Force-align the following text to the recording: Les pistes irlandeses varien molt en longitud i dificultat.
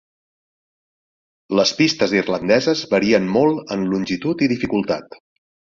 Les 1.59 1.73
pistes 1.81 2.15
irlandeses 2.21 2.83
varien 2.97 3.31
molt 3.39 3.79
en 3.79 3.89
longitud 3.95 4.47
i 4.47 4.51
dificultat. 4.57 5.25